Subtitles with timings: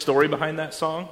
[0.00, 1.08] story behind that song?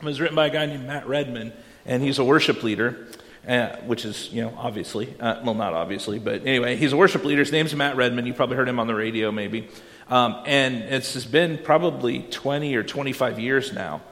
[0.00, 1.52] It was written by a guy named Matt Redman,
[1.84, 3.06] and he's a worship leader.
[3.48, 7.24] Uh, which is, you know, obviously, uh, well, not obviously, but anyway, he's a worship
[7.24, 7.40] leader.
[7.40, 8.26] His name's Matt Redman.
[8.26, 9.66] You probably heard him on the radio, maybe.
[10.08, 14.02] Um, and it's been probably 20 or 25 years now.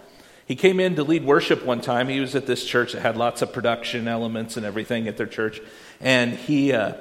[0.46, 2.08] He came in to lead worship one time.
[2.08, 5.26] He was at this church that had lots of production elements and everything at their
[5.26, 5.60] church.
[6.00, 6.94] And he, uh,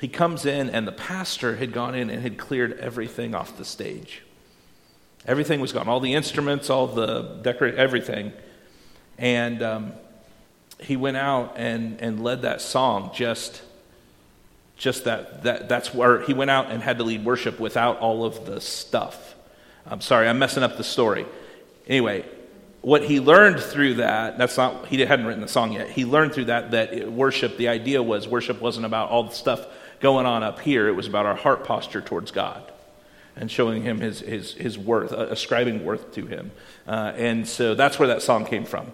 [0.00, 3.64] he comes in, and the pastor had gone in and had cleared everything off the
[3.66, 4.22] stage.
[5.26, 8.32] Everything was gone, all the instruments, all the decorate, everything.
[9.18, 9.92] And um,
[10.80, 13.62] he went out and, and led that song just
[14.76, 18.24] just that, that that's where he went out and had to lead worship without all
[18.24, 19.36] of the stuff.
[19.86, 21.24] I'm sorry i'm messing up the story.
[21.86, 22.24] Anyway
[22.80, 25.88] what he learned through that that's not he hadn't written the song yet.
[25.88, 29.64] He learned through that that worship the idea was worship wasn't about all the stuff
[30.00, 30.88] going on up here.
[30.88, 32.71] It was about our heart posture towards god
[33.36, 36.50] and showing him his, his, his worth uh, ascribing worth to him
[36.86, 38.92] uh, and so that's where that song came from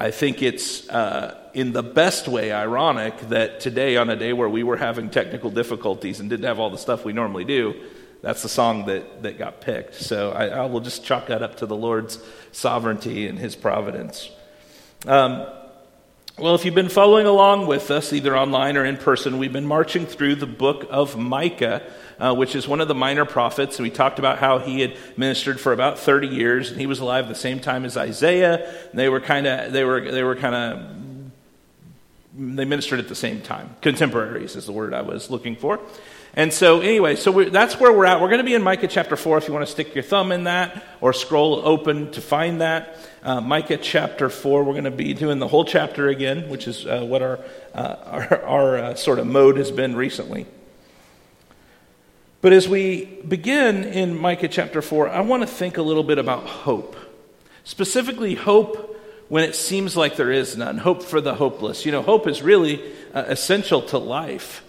[0.00, 4.48] I think it's uh, in the best way ironic that today, on a day where
[4.48, 7.74] we were having technical difficulties and didn't have all the stuff we normally do,
[8.22, 9.96] that's the song that, that got picked.
[9.96, 12.18] So I, I will just chalk that up to the Lord's
[12.50, 14.30] sovereignty and his providence.
[15.06, 15.46] Um,
[16.38, 19.66] well, if you've been following along with us, either online or in person, we've been
[19.66, 21.82] marching through the book of Micah
[22.20, 23.78] uh, which is one of the minor prophets.
[23.78, 27.00] And we talked about how he had ministered for about 30 years, and he was
[27.00, 28.72] alive the same time as Isaiah.
[28.94, 31.00] They were kind of they were they were kind of
[32.34, 33.74] they ministered at the same time.
[33.80, 35.80] Contemporaries is the word I was looking for.
[36.34, 38.20] And so, anyway, so that's where we're at.
[38.20, 40.30] We're going to be in Micah chapter 4 if you want to stick your thumb
[40.30, 42.96] in that or scroll open to find that.
[43.24, 46.86] Uh, Micah chapter 4, we're going to be doing the whole chapter again, which is
[46.86, 47.40] uh, what our,
[47.74, 50.46] uh, our, our uh, sort of mode has been recently.
[52.42, 56.16] But as we begin in Micah chapter 4, I want to think a little bit
[56.16, 56.96] about hope.
[57.64, 61.84] Specifically, hope when it seems like there is none, hope for the hopeless.
[61.84, 64.64] You know, hope is really uh, essential to life.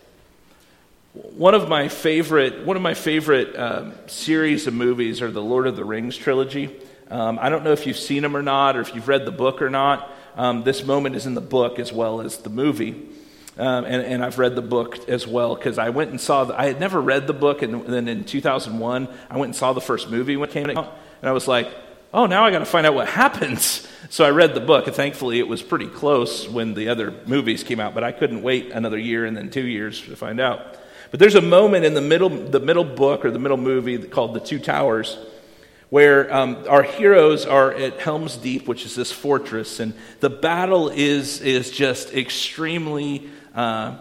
[1.14, 5.66] One of my favorite, one of my favorite um, series of movies are the Lord
[5.66, 6.70] of the Rings trilogy.
[7.10, 9.32] Um, I don't know if you've seen them or not, or if you've read the
[9.32, 10.12] book or not.
[10.36, 13.11] Um, this moment is in the book as well as the movie.
[13.58, 16.58] Um, and, and, I've read the book as well because I went and saw, the,
[16.58, 19.82] I had never read the book, and then in 2001, I went and saw the
[19.82, 21.70] first movie when it came out, and I was like,
[22.14, 23.86] oh, now I got to find out what happens.
[24.10, 27.64] So I read the book, and thankfully it was pretty close when the other movies
[27.64, 30.78] came out, but I couldn't wait another year and then two years to find out.
[31.12, 34.34] But there's a moment in the middle, the middle book or the middle movie called
[34.34, 35.18] The Two Towers
[35.92, 40.88] where um, our heroes are at Helm's Deep, which is this fortress, and the battle
[40.88, 43.98] is, is just extremely uh,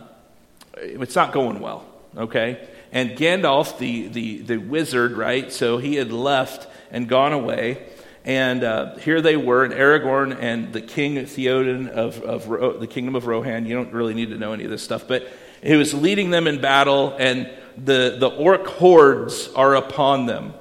[0.77, 1.85] it's not going well,
[2.17, 2.69] okay?
[2.93, 5.53] And Gandalf, the, the, the wizard, right?
[5.53, 7.87] So he had left and gone away.
[8.25, 12.87] And uh, here they were, and Aragorn and the king Theoden of, of Ro- the
[12.87, 13.65] kingdom of Rohan.
[13.65, 15.27] You don't really need to know any of this stuff, but
[15.63, 20.53] he was leading them in battle, and the, the orc hordes are upon them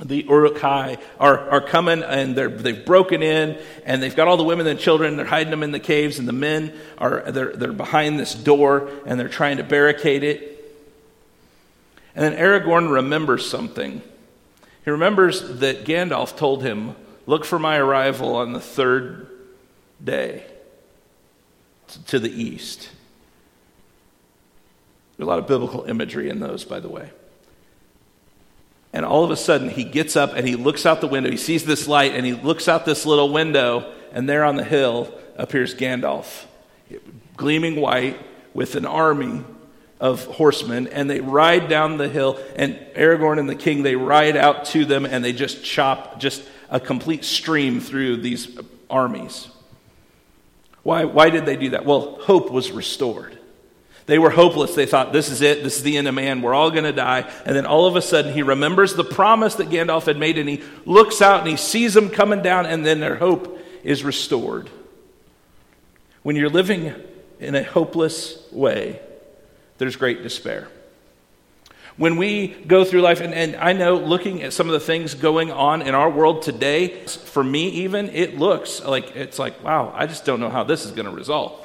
[0.00, 4.44] the Uruk-hai are, are coming and they're, they've broken in and they've got all the
[4.44, 5.16] women and children.
[5.16, 8.90] They're hiding them in the caves and the men are they're, they're behind this door
[9.06, 10.48] and they're trying to barricade it.
[12.14, 14.02] And then Aragorn remembers something.
[14.84, 19.28] He remembers that Gandalf told him, Look for my arrival on the third
[20.02, 20.44] day
[22.08, 22.90] to the east.
[25.16, 27.10] There's a lot of biblical imagery in those, by the way.
[28.92, 31.30] And all of a sudden, he gets up and he looks out the window.
[31.30, 34.64] He sees this light and he looks out this little window, and there on the
[34.64, 36.44] hill appears Gandalf,
[37.36, 38.20] gleaming white
[38.52, 39.44] with an army
[39.98, 40.88] of horsemen.
[40.88, 44.84] And they ride down the hill, and Aragorn and the king, they ride out to
[44.84, 48.58] them and they just chop just a complete stream through these
[48.90, 49.48] armies.
[50.82, 51.84] Why, why did they do that?
[51.84, 53.38] Well, hope was restored.
[54.06, 54.74] They were hopeless.
[54.74, 55.62] They thought, this is it.
[55.62, 56.42] This is the end of man.
[56.42, 57.30] We're all going to die.
[57.46, 60.48] And then all of a sudden, he remembers the promise that Gandalf had made, and
[60.48, 64.70] he looks out and he sees them coming down, and then their hope is restored.
[66.22, 66.94] When you're living
[67.38, 69.00] in a hopeless way,
[69.78, 70.68] there's great despair.
[71.96, 75.14] When we go through life, and, and I know looking at some of the things
[75.14, 79.92] going on in our world today, for me even, it looks like it's like, wow,
[79.94, 81.61] I just don't know how this is going to resolve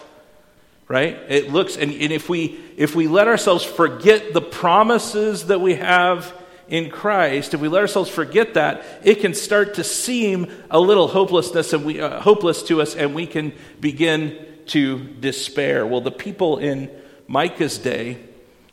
[0.88, 5.60] right it looks and, and if we if we let ourselves forget the promises that
[5.60, 6.34] we have
[6.68, 11.08] in christ if we let ourselves forget that it can start to seem a little
[11.08, 16.12] hopelessness and we uh, hopeless to us and we can begin to despair well the
[16.12, 16.90] people in
[17.28, 18.18] micah's day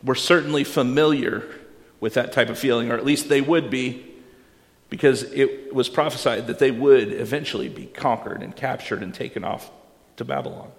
[0.02, 1.48] were certainly familiar
[2.00, 4.04] with that type of feeling or at least they would be
[4.90, 9.70] because it was prophesied that they would eventually be conquered and captured and taken off
[10.16, 10.70] to Babylon.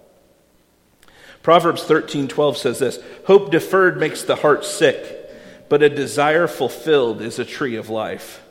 [1.46, 5.30] Proverbs 13:12 says this, "Hope deferred makes the heart sick,
[5.68, 8.42] but a desire fulfilled is a tree of life."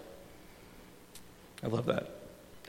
[1.62, 2.08] I love that.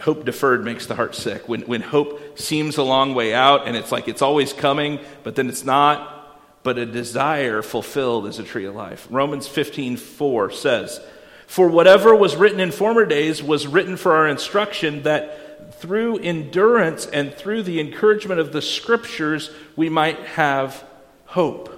[0.01, 1.49] Hope deferred makes the heart sick.
[1.49, 5.37] When, when hope seems a long way out and it's like it's always coming, but
[5.37, 9.07] then it's not, but a desire fulfilled is a tree of life.
[9.09, 11.01] Romans 15 4 says,
[11.47, 17.07] For whatever was written in former days was written for our instruction, that through endurance
[17.07, 20.85] and through the encouragement of the scriptures we might have
[21.27, 21.73] hope.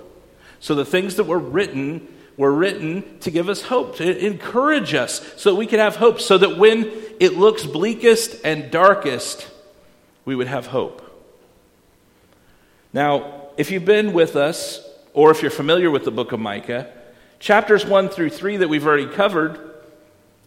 [0.61, 2.07] So the things that were written
[2.37, 6.21] were written to give us hope, to encourage us, so that we could have hope,
[6.21, 9.49] so that when it looks bleakest and darkest,
[10.25, 11.05] we would have hope.
[12.93, 14.81] Now, if you've been with us,
[15.13, 16.89] or if you're familiar with the book of Micah,
[17.41, 19.59] chapters 1 through 3 that we've already covered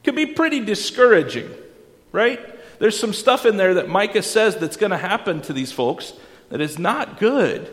[0.03, 1.49] can be pretty discouraging,
[2.13, 2.39] right?
[2.81, 6.13] There's some stuff in there that Micah says that's going to happen to these folks
[6.49, 7.71] that is not good,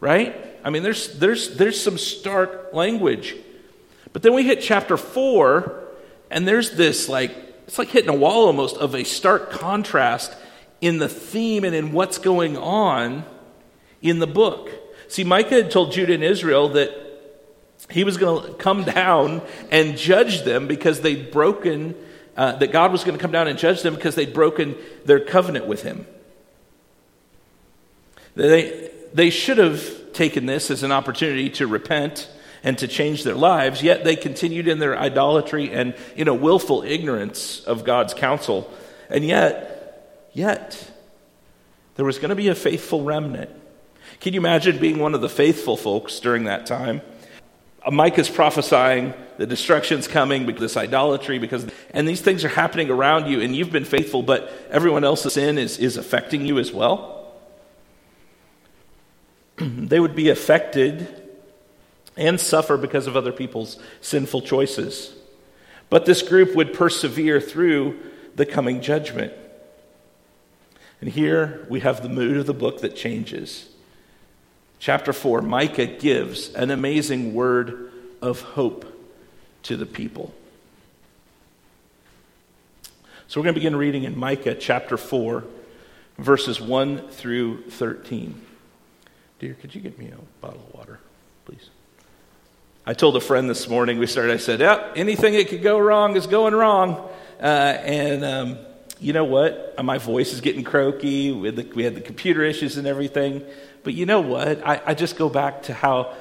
[0.00, 0.34] right?
[0.64, 3.36] I mean, there's, there's, there's some stark language.
[4.12, 5.84] But then we hit chapter 4,
[6.32, 7.30] and there's this like,
[7.68, 10.34] it's like hitting a wall almost of a stark contrast
[10.80, 13.24] in the theme and in what's going on
[14.02, 14.68] in the book.
[15.06, 16.90] See, Micah had told Judah and Israel that
[17.88, 21.94] he was going to come down and judge them because they'd broken,
[22.36, 25.20] uh, that God was going to come down and judge them because they'd broken their
[25.20, 26.06] covenant with him.
[28.34, 32.28] They, they should have taken this as an opportunity to repent
[32.64, 36.82] and to change their lives, yet they continued in their idolatry and in a willful
[36.82, 38.72] ignorance of God's counsel.
[39.10, 40.90] And yet, yet,
[41.96, 43.50] there was going to be a faithful remnant.
[44.20, 47.02] Can you imagine being one of the faithful folks during that time?
[47.90, 53.26] Micah's prophesying the destruction's coming because this idolatry because and these things are happening around
[53.28, 57.14] you and you've been faithful but everyone else's sin is, is affecting you as well
[59.56, 61.22] they would be affected
[62.16, 65.14] and suffer because of other people's sinful choices.
[65.90, 67.98] But this group would persevere through
[68.34, 69.32] the coming judgment.
[71.00, 73.68] And here we have the mood of the book that changes.
[74.78, 77.90] Chapter 4 Micah gives an amazing word
[78.22, 78.90] of hope
[79.64, 80.34] to the people.
[83.26, 85.44] So we're going to begin reading in Micah chapter 4,
[86.18, 88.40] verses 1 through 13.
[89.38, 91.00] Dear, could you get me a bottle of water,
[91.44, 91.70] please?
[92.86, 95.78] I told a friend this morning, we started, I said, yep, anything that could go
[95.78, 97.08] wrong is going wrong.
[97.40, 98.58] Uh, and um,
[99.00, 99.74] you know what?
[99.78, 101.32] Uh, my voice is getting croaky.
[101.32, 103.42] We had, the, we had the computer issues and everything.
[103.82, 104.66] But you know what?
[104.66, 106.14] I, I just go back to how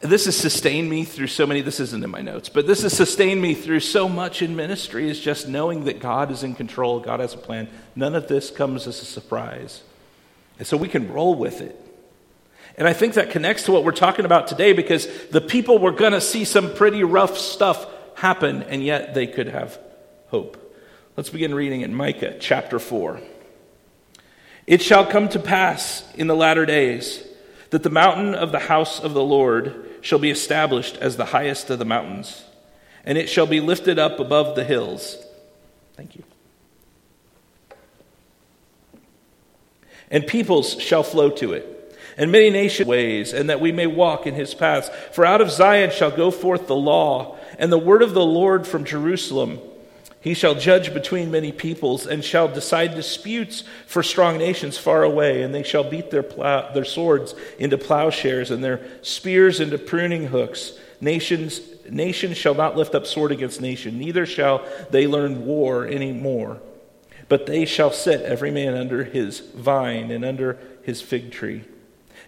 [0.00, 2.92] this has sustained me through so many this isn't in my notes but this has
[2.92, 7.00] sustained me through so much in ministry is just knowing that god is in control
[7.00, 9.82] god has a plan none of this comes as a surprise
[10.58, 11.76] and so we can roll with it.
[12.76, 15.92] And I think that connects to what we're talking about today because the people were
[15.92, 19.78] going to see some pretty rough stuff happen, and yet they could have
[20.28, 20.76] hope.
[21.16, 23.20] Let's begin reading in Micah chapter 4.
[24.66, 27.24] It shall come to pass in the latter days
[27.70, 31.68] that the mountain of the house of the Lord shall be established as the highest
[31.70, 32.44] of the mountains,
[33.04, 35.16] and it shall be lifted up above the hills.
[35.96, 36.24] Thank you.
[40.10, 44.26] and peoples shall flow to it, and many nations ways, and that we may walk
[44.26, 44.90] in his paths.
[45.12, 48.66] For out of Zion shall go forth the law, and the word of the Lord
[48.66, 49.60] from Jerusalem.
[50.20, 55.42] He shall judge between many peoples, and shall decide disputes for strong nations far away,
[55.42, 60.26] and they shall beat their, plow, their swords into plowshares, and their spears into pruning
[60.26, 60.72] hooks.
[61.00, 66.12] Nations, nation shall not lift up sword against nation, neither shall they learn war any
[66.12, 66.60] more.
[67.28, 71.64] But they shall sit every man under his vine and under his fig tree.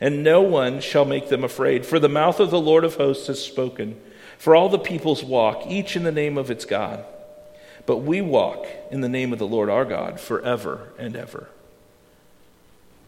[0.01, 3.27] And no one shall make them afraid, for the mouth of the Lord of hosts
[3.27, 4.01] has spoken.
[4.39, 7.05] For all the peoples walk, each in the name of its God.
[7.87, 11.49] But we walk in the name of the Lord our God forever and ever.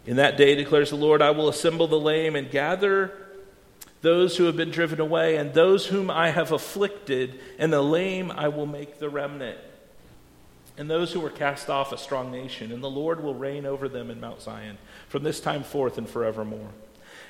[0.07, 3.13] In that day, declares the Lord, I will assemble the lame and gather
[4.01, 8.33] those who have been driven away, and those whom I have afflicted, and the lame
[8.33, 9.59] I will make the remnant
[10.79, 13.89] and those who were cast off a strong nation, and the Lord will reign over
[13.89, 16.71] them in Mount Zion from this time forth and forevermore.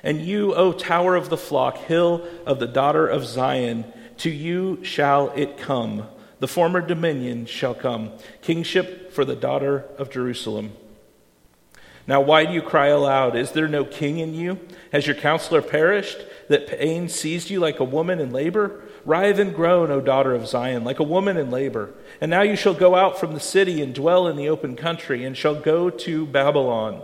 [0.01, 3.85] And you, O tower of the flock, hill of the daughter of Zion,
[4.17, 6.07] to you shall it come.
[6.43, 10.73] The former dominion shall come, kingship for the daughter of Jerusalem.
[12.05, 13.37] Now, why do you cry aloud?
[13.37, 14.59] Is there no king in you?
[14.91, 16.17] Has your counselor perished,
[16.49, 18.83] that pain seized you like a woman in labor?
[19.05, 21.91] Writhe and groan, O daughter of Zion, like a woman in labor.
[22.19, 25.23] And now you shall go out from the city and dwell in the open country,
[25.23, 27.03] and shall go to Babylon.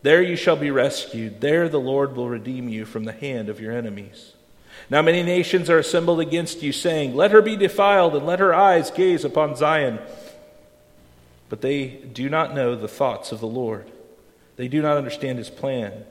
[0.00, 1.42] There you shall be rescued.
[1.42, 4.32] There the Lord will redeem you from the hand of your enemies.
[4.90, 8.54] Now many nations are assembled against you, saying, Let her be defiled, and let her
[8.54, 9.98] eyes gaze upon Zion.
[11.48, 13.90] But they do not know the thoughts of the Lord.
[14.56, 16.04] They do not understand his plan,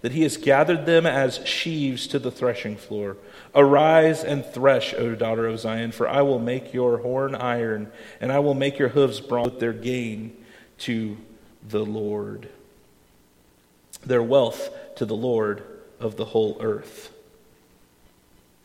[0.00, 3.16] that he has gathered them as sheaves to the threshing floor.
[3.54, 8.32] Arise and thresh, O daughter of Zion, for I will make your horn iron, and
[8.32, 10.36] I will make your hooves bronze with their gain
[10.78, 11.16] to
[11.68, 12.48] the Lord,
[14.04, 15.62] their wealth to the Lord
[15.98, 17.12] of the whole earth.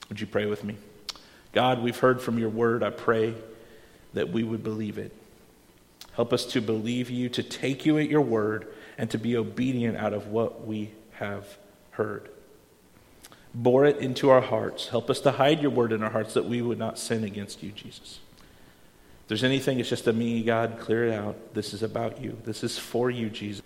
[0.09, 0.77] Would you pray with me?
[1.51, 2.83] God, we've heard from your word.
[2.83, 3.33] I pray
[4.13, 5.13] that we would believe it.
[6.13, 9.97] Help us to believe you, to take you at your word, and to be obedient
[9.97, 11.57] out of what we have
[11.91, 12.29] heard.
[13.53, 14.89] Bore it into our hearts.
[14.89, 17.63] Help us to hide your word in our hearts that we would not sin against
[17.63, 18.19] you, Jesus.
[19.23, 21.53] If there's anything, it's just a me, God, clear it out.
[21.53, 22.37] This is about you.
[22.43, 23.63] This is for you, Jesus.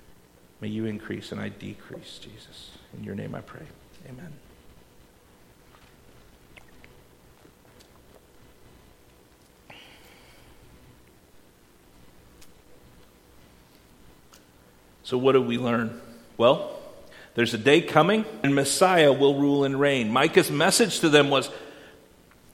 [0.62, 2.72] May you increase and I decrease, Jesus.
[2.98, 3.66] In your name I pray.
[4.08, 4.34] Amen.
[15.10, 16.00] So, what do we learn?
[16.38, 16.70] Well,
[17.34, 20.12] there's a day coming, and Messiah will rule and reign.
[20.12, 21.50] Micah's message to them was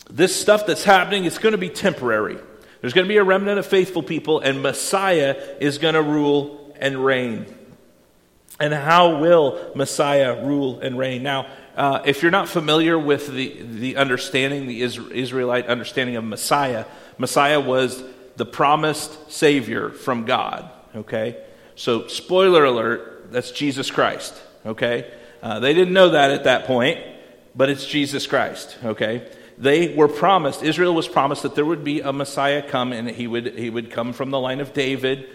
[0.10, 2.38] this stuff that's happening, it's going to be temporary.
[2.80, 6.74] There's going to be a remnant of faithful people, and Messiah is going to rule
[6.80, 7.46] and reign.
[8.58, 11.24] And how will Messiah rule and reign?
[11.24, 16.86] Now, uh, if you're not familiar with the, the understanding, the Israelite understanding of Messiah,
[17.18, 18.02] Messiah was
[18.38, 21.42] the promised Savior from God, okay?
[21.76, 24.34] So, spoiler alert, that's Jesus Christ,
[24.66, 25.12] okay?
[25.42, 27.00] Uh, they didn't know that at that point,
[27.56, 29.30] but it's Jesus Christ, okay?
[29.58, 33.28] They were promised, Israel was promised that there would be a Messiah come and he
[33.28, 35.30] would, he would come from the line of David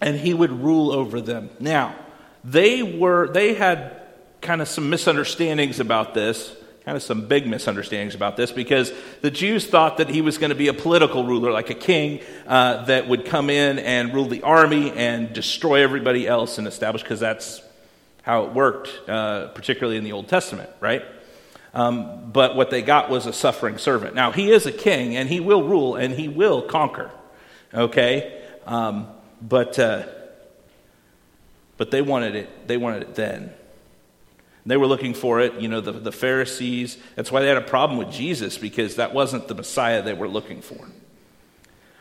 [0.00, 1.50] and he would rule over them.
[1.60, 1.94] Now,
[2.42, 4.00] they were, they had
[4.40, 9.30] kind of some misunderstandings about this kind of some big misunderstandings about this because the
[9.30, 12.84] Jews thought that he was going to be a political ruler, like a king uh,
[12.86, 17.20] that would come in and rule the army and destroy everybody else and establish, because
[17.20, 17.62] that's
[18.22, 21.04] how it worked, uh, particularly in the Old Testament, right?
[21.74, 24.14] Um, but what they got was a suffering servant.
[24.14, 27.10] Now, he is a king and he will rule and he will conquer,
[27.72, 28.42] okay?
[28.66, 29.06] Um,
[29.40, 30.06] but, uh,
[31.76, 33.52] but they wanted it, they wanted it then.
[34.66, 36.98] They were looking for it, you know, the, the Pharisees.
[37.16, 40.28] That's why they had a problem with Jesus, because that wasn't the Messiah they were
[40.28, 40.88] looking for.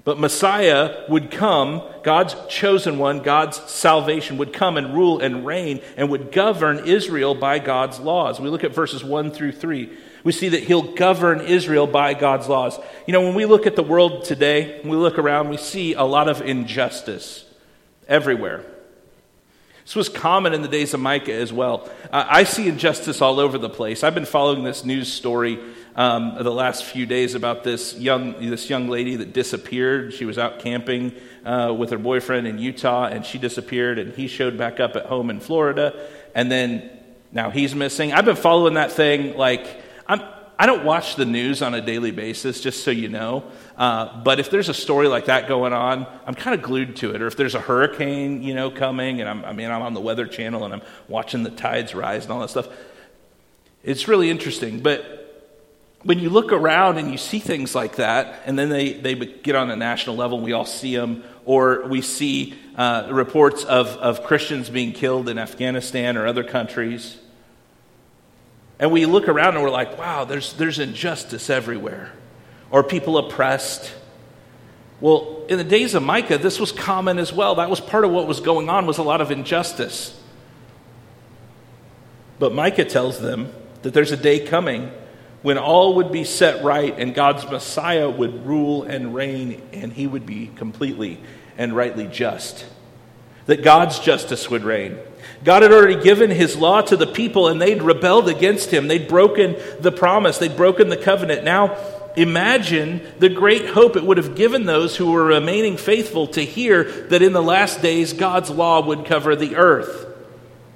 [0.04, 5.82] But Messiah would come, God's chosen one, God's salvation would come and rule and reign
[5.98, 8.40] and would govern Israel by God's laws.
[8.40, 9.90] We look at verses 1 through 3.
[10.24, 12.80] We see that he'll govern Israel by God's laws.
[13.08, 16.04] You know, when we look at the world today, we look around, we see a
[16.04, 17.46] lot of injustice
[18.08, 18.66] everywhere.
[19.90, 21.90] This was common in the days of Micah as well.
[22.12, 24.04] Uh, I see injustice all over the place.
[24.04, 25.58] I've been following this news story
[25.96, 30.14] um, the last few days about this young, this young lady that disappeared.
[30.14, 34.28] She was out camping uh, with her boyfriend in Utah, and she disappeared, and he
[34.28, 36.88] showed back up at home in Florida, and then
[37.32, 38.14] now he's missing.
[38.14, 39.66] I've been following that thing like
[40.08, 40.22] I'm,
[40.62, 43.46] I don't watch the news on a daily basis, just so you know.
[43.78, 47.16] Uh, but if there's a story like that going on, I'm kind of glued to
[47.16, 47.22] it.
[47.22, 50.02] Or if there's a hurricane, you know, coming, and I'm, I mean, I'm on the
[50.02, 52.68] Weather Channel and I'm watching the tides rise and all that stuff.
[53.86, 54.82] It's really interesting.
[54.82, 55.54] But
[56.04, 59.56] when you look around and you see things like that, and then they, they get
[59.56, 64.26] on a national level, we all see them, or we see uh, reports of, of
[64.26, 67.18] Christians being killed in Afghanistan or other countries
[68.80, 72.12] and we look around and we're like, wow, there's, there's injustice everywhere,
[72.72, 73.94] or people oppressed.
[75.02, 77.56] Well, in the days of Micah, this was common as well.
[77.56, 80.18] That was part of what was going on was a lot of injustice.
[82.40, 84.92] But Micah tells them that there's a day coming
[85.42, 90.08] when all would be set right and God's Messiah would rule and reign and he
[90.08, 91.20] would be completely
[91.58, 92.66] and rightly just.
[93.50, 95.00] That God's justice would reign.
[95.44, 98.88] God had already given his law to the people and they'd rebelled against him.
[98.88, 101.44] They'd broken the promise, they'd broken the covenant.
[101.44, 101.76] Now,
[102.16, 106.84] imagine the great hope it would have given those who were remaining faithful to hear
[107.08, 110.06] that in the last days God's law would cover the earth.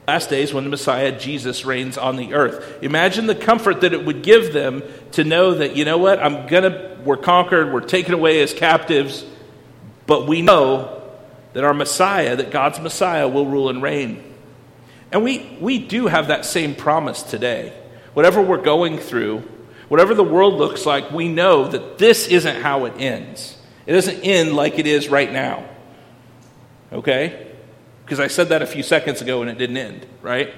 [0.07, 2.81] Last days when the Messiah Jesus reigns on the earth.
[2.81, 6.47] Imagine the comfort that it would give them to know that, you know what, I'm
[6.47, 9.23] gonna, we're conquered, we're taken away as captives,
[10.07, 11.02] but we know
[11.53, 14.23] that our Messiah, that God's Messiah will rule and reign.
[15.11, 17.71] And we, we do have that same promise today.
[18.13, 19.43] Whatever we're going through,
[19.87, 23.57] whatever the world looks like, we know that this isn't how it ends.
[23.85, 25.65] It doesn't end like it is right now.
[26.91, 27.47] Okay?
[28.03, 30.53] Because I said that a few seconds ago and it didn't end, right?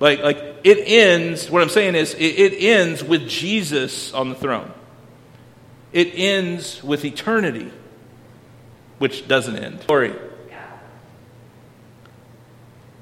[0.00, 4.34] Like, like it ends, what I'm saying is, it, it ends with Jesus on the
[4.34, 4.70] throne.
[5.92, 7.70] It ends with eternity,
[8.98, 9.86] which doesn't end.
[9.86, 10.14] Glory.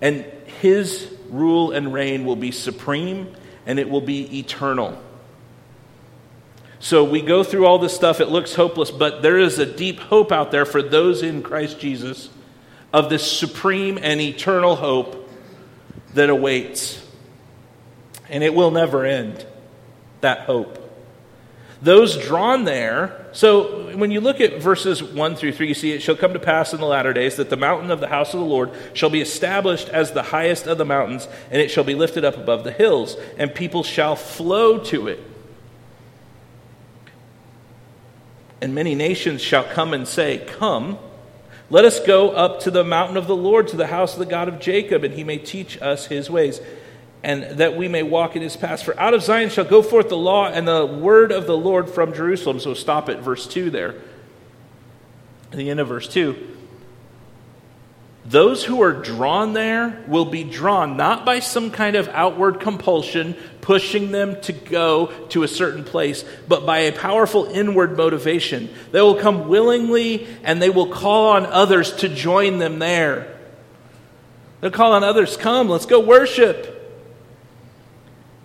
[0.02, 0.24] And
[0.60, 5.00] his rule and reign will be supreme and it will be eternal.
[6.80, 10.00] So we go through all this stuff, it looks hopeless, but there is a deep
[10.00, 12.28] hope out there for those in Christ Jesus
[12.92, 15.30] of this supreme and eternal hope
[16.14, 17.00] that awaits.
[18.28, 19.46] And it will never end,
[20.22, 20.81] that hope.
[21.82, 26.00] Those drawn there, so when you look at verses 1 through 3, you see it
[26.00, 28.38] shall come to pass in the latter days that the mountain of the house of
[28.38, 31.96] the Lord shall be established as the highest of the mountains, and it shall be
[31.96, 35.18] lifted up above the hills, and people shall flow to it.
[38.60, 41.00] And many nations shall come and say, Come,
[41.68, 44.26] let us go up to the mountain of the Lord, to the house of the
[44.26, 46.60] God of Jacob, and he may teach us his ways,
[47.22, 48.82] and that we may walk in his paths.
[48.82, 51.88] For out of Zion shall go forth the law and the word of the Lord
[51.88, 52.58] from Jerusalem.
[52.60, 53.94] So stop at verse 2 there.
[55.52, 56.52] The end of verse 2
[58.24, 63.34] those who are drawn there will be drawn not by some kind of outward compulsion
[63.60, 68.70] pushing them to go to a certain place, but by a powerful inward motivation.
[68.92, 73.38] They will come willingly and they will call on others to join them there.
[74.60, 76.78] They'll call on others, come, let's go worship.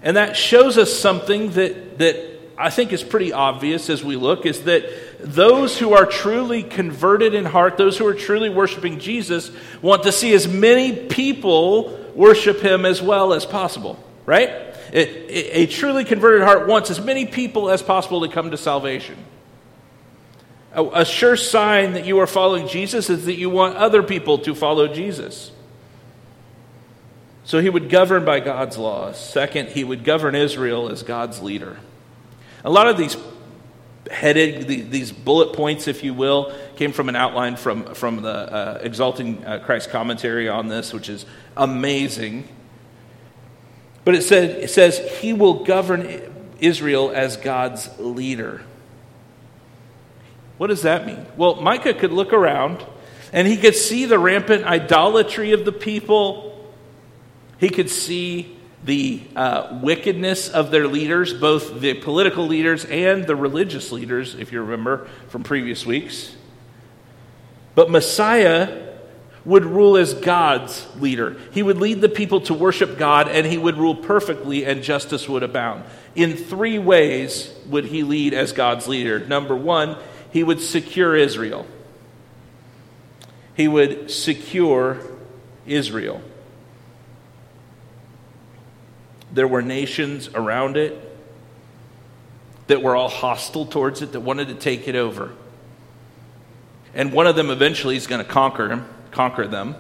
[0.02, 4.46] And that shows us something that, that I think is pretty obvious as we look
[4.46, 4.86] is that
[5.20, 9.52] those who are truly converted in heart, those who are truly worshiping Jesus,
[9.82, 14.50] want to see as many people worship him as well as possible, right?
[14.94, 19.18] A, a, truly converted heart wants as many people as possible to come to salvation.
[20.74, 24.38] A, a sure sign that you are following Jesus is that you want other people
[24.40, 25.52] to follow Jesus.
[27.48, 29.18] So he would govern by God's laws.
[29.18, 31.78] Second, he would govern Israel as God's leader.
[32.66, 33.16] A lot of these
[34.12, 38.80] headed, these bullet points, if you will, came from an outline from, from the uh,
[38.82, 42.50] Exalting uh, Christ commentary on this, which is amazing.
[44.04, 46.06] But it, said, it says, He will govern
[46.60, 48.62] Israel as God's leader.
[50.58, 51.26] What does that mean?
[51.38, 52.86] Well, Micah could look around
[53.32, 56.44] and he could see the rampant idolatry of the people.
[57.60, 63.36] He could see the uh, wickedness of their leaders, both the political leaders and the
[63.36, 66.36] religious leaders, if you remember from previous weeks.
[67.76, 68.86] But Messiah
[69.46, 71.38] would rule as God's leader.
[71.52, 75.30] He would lead the people to worship God, and he would rule perfectly, and justice
[75.30, 75.86] would abound.
[76.16, 79.20] In three ways would he lead as God's leader.
[79.20, 79.96] Number one,
[80.32, 81.66] he would secure Israel.
[83.56, 85.00] He would secure
[85.66, 86.22] Israel.
[89.38, 91.00] There were nations around it
[92.66, 95.32] that were all hostile towards it, that wanted to take it over.
[96.96, 99.76] And one of them eventually is going to conquer him, conquer them.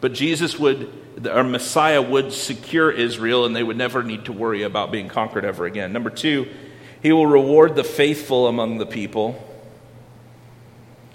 [0.00, 0.90] But Jesus would,
[1.30, 5.44] our Messiah would secure Israel, and they would never need to worry about being conquered
[5.44, 5.92] ever again.
[5.92, 6.48] Number two,
[7.04, 9.40] he will reward the faithful among the people.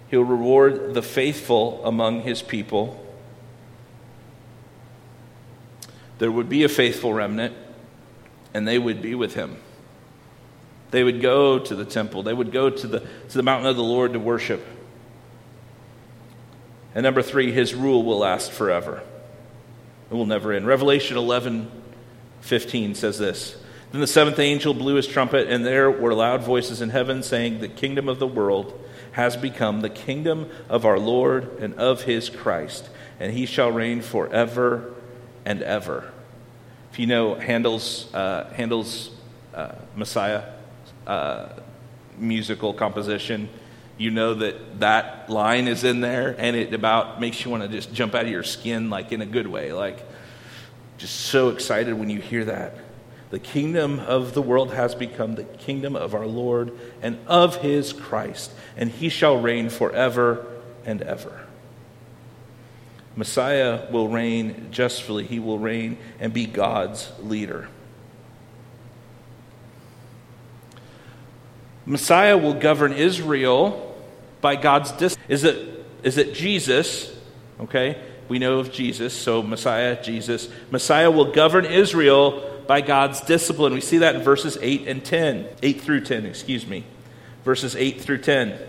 [0.10, 3.06] He'll reward the faithful among his people.
[6.20, 7.56] There would be a faithful remnant,
[8.54, 9.58] and they would be with him.
[10.92, 13.76] They would go to the temple, they would go to the, to the mountain of
[13.76, 14.66] the Lord to worship.
[16.94, 19.02] And number three, his rule will last forever.
[20.12, 20.68] It will never end.
[20.68, 21.72] Revelation 11
[22.42, 23.56] 15 says this
[23.92, 27.60] Then the seventh angel blew his trumpet, and there were loud voices in heaven saying,
[27.60, 28.78] The kingdom of the world
[29.14, 34.02] has become the kingdom of our Lord and of his Christ, and he shall reign
[34.02, 34.96] forever
[35.46, 36.12] and ever.
[36.92, 39.12] If you know Handel's, uh, Handel's
[39.54, 40.44] uh, Messiah
[41.06, 41.50] uh,
[42.18, 43.50] musical composition,
[44.00, 47.70] you know that that line is in there and it about makes you want to
[47.70, 50.04] just jump out of your skin like in a good way like
[50.98, 52.76] just so excited when you hear that
[53.30, 56.72] the kingdom of the world has become the kingdom of our lord
[57.02, 60.48] and of his christ and he shall reign forever
[60.86, 61.46] and ever
[63.20, 67.68] Messiah will reign justly, he will reign and be God's leader.
[71.86, 73.94] Messiah will govern Israel
[74.40, 77.14] by God's dis- is it is it Jesus
[77.60, 83.74] okay we know of Jesus so Messiah Jesus Messiah will govern Israel by God's discipline.
[83.74, 85.48] We see that in verses 8 and 10.
[85.64, 86.84] 8 through 10, excuse me.
[87.44, 88.60] Verses 8 through 10.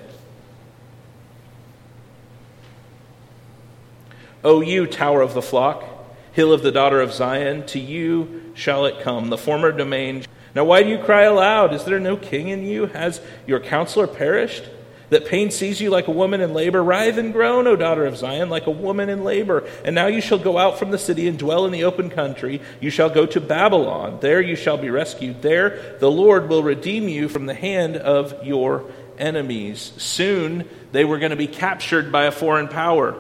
[4.43, 5.85] O you, tower of the flock,
[6.33, 10.25] hill of the daughter of Zion, to you shall it come, the former domain.
[10.55, 11.75] Now, why do you cry aloud?
[11.75, 12.87] Is there no king in you?
[12.87, 14.65] Has your counselor perished?
[15.11, 16.83] That pain sees you like a woman in labor.
[16.83, 19.69] Writhe and groan, O daughter of Zion, like a woman in labor.
[19.85, 22.63] And now you shall go out from the city and dwell in the open country.
[22.81, 24.19] You shall go to Babylon.
[24.21, 25.43] There you shall be rescued.
[25.43, 29.93] There the Lord will redeem you from the hand of your enemies.
[29.97, 33.17] Soon they were going to be captured by a foreign power.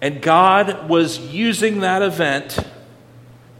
[0.00, 2.58] And God was using that event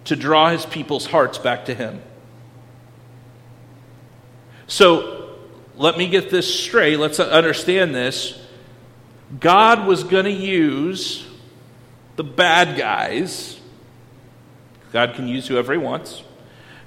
[0.05, 2.03] to draw his people's hearts back to him.
[4.66, 5.37] So
[5.76, 6.98] let me get this straight.
[6.98, 8.40] Let's understand this.
[9.38, 11.26] God was going to use
[12.16, 13.61] the bad guys.
[14.92, 16.22] God can use whoever he wants.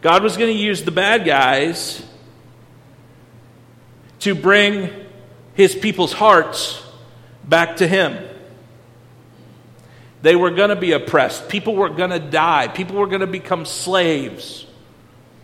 [0.01, 2.05] God was going to use the bad guys
[4.19, 4.89] to bring
[5.53, 6.81] his people's hearts
[7.43, 8.17] back to him.
[10.23, 11.49] They were going to be oppressed.
[11.49, 12.69] People were going to die.
[12.69, 14.65] People were going to become slaves.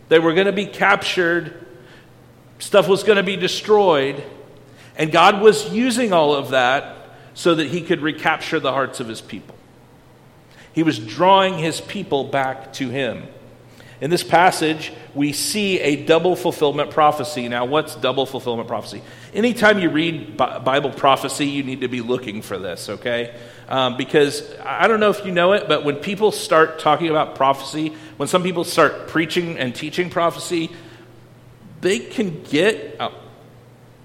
[0.07, 1.67] They were going to be captured.
[2.59, 4.23] Stuff was going to be destroyed.
[4.95, 6.95] And God was using all of that
[7.33, 9.53] so that he could recapture the hearts of his people.
[10.71, 13.27] He was drawing his people back to him.
[14.01, 17.49] In this passage, we see a double fulfillment prophecy.
[17.49, 19.01] Now, what's double fulfillment prophecy?
[19.33, 23.35] Anytime you read Bible prophecy, you need to be looking for this, okay?
[23.67, 27.35] Um, because I don't know if you know it, but when people start talking about
[27.35, 30.69] prophecy, when some people start preaching and teaching prophecy,
[31.81, 33.11] they can get uh,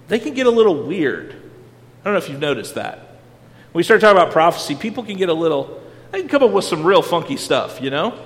[0.09, 1.31] they can get a little weird.
[1.31, 2.99] I don't know if you've noticed that.
[3.73, 5.83] When we start talking about prophecy, people can get a little.
[6.11, 8.19] They can come up with some real funky stuff, you know.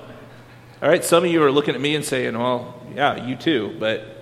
[0.81, 3.75] All right, some of you are looking at me and saying, "Well, yeah, you too,"
[3.79, 4.19] but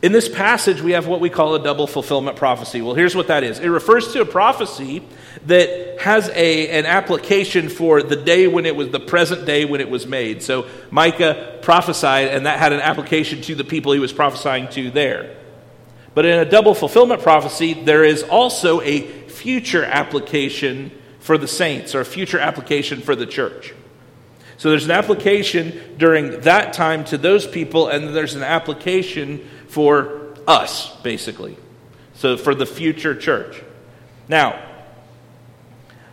[0.00, 2.80] in this passage, we have what we call a double fulfillment prophecy.
[2.80, 5.02] Well, here's what that is it refers to a prophecy
[5.46, 9.80] that has a, an application for the day when it was the present day when
[9.80, 10.42] it was made.
[10.42, 14.92] So Micah prophesied, and that had an application to the people he was prophesying to
[14.92, 15.36] there.
[16.14, 21.96] But in a double fulfillment prophecy, there is also a future application for the saints,
[21.96, 23.74] or a future application for the church.
[24.58, 30.34] So there's an application during that time to those people, and there's an application for
[30.46, 31.56] us, basically.
[32.14, 33.62] So for the future church.
[34.28, 34.60] Now,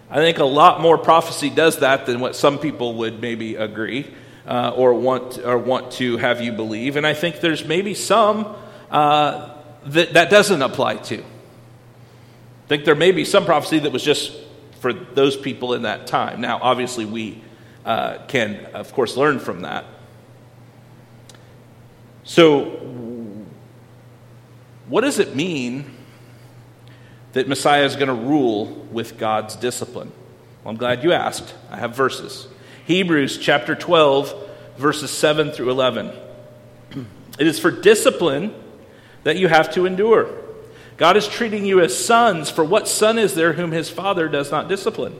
[0.10, 4.14] I think a lot more prophecy does that than what some people would maybe agree
[4.48, 6.96] uh, or want or want to have you believe.
[6.96, 8.56] And I think there's maybe some
[8.92, 9.56] uh,
[9.86, 11.18] that that doesn't apply to.
[11.18, 14.32] I think there may be some prophecy that was just
[14.80, 16.42] for those people in that time.
[16.42, 17.42] Now, obviously, we
[17.86, 19.86] uh, can, of course, learn from that.
[22.24, 22.64] So,
[24.88, 25.96] what does it mean
[27.34, 30.12] that Messiah is going to rule with God's discipline?
[30.64, 31.54] Well, I'm glad you asked.
[31.70, 32.48] I have verses.
[32.86, 36.12] Hebrews chapter 12, verses 7 through 11.
[37.38, 38.54] It is for discipline
[39.24, 40.30] that you have to endure.
[40.96, 44.52] God is treating you as sons, for what son is there whom his father does
[44.52, 45.20] not discipline?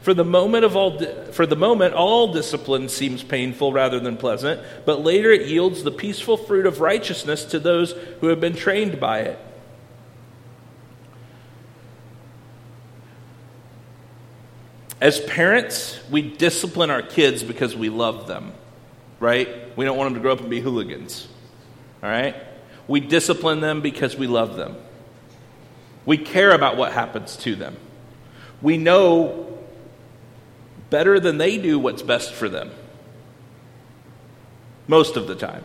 [0.00, 0.98] For the moment of all
[1.32, 5.90] for the moment all discipline seems painful rather than pleasant, but later it yields the
[5.90, 9.38] peaceful fruit of righteousness to those who have been trained by it.
[15.02, 18.52] As parents, we discipline our kids because we love them,
[19.18, 19.76] right?
[19.76, 21.26] We don't want them to grow up and be hooligans,
[22.02, 22.36] all right?
[22.86, 24.76] We discipline them because we love them.
[26.04, 27.76] We care about what happens to them.
[28.60, 29.49] We know
[30.90, 32.70] better than they do what's best for them.
[34.88, 35.64] Most of the time.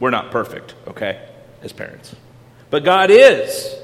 [0.00, 1.26] We're not perfect, okay,
[1.62, 2.14] as parents.
[2.68, 3.74] But God is.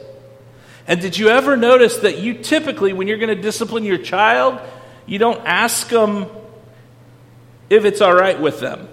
[0.86, 4.60] And did you ever notice that you typically, when you're going to discipline your child,
[5.06, 6.26] you don't ask them
[7.68, 8.88] if it's all right with them?